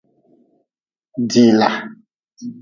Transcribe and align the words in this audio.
Dila. 1.29 1.69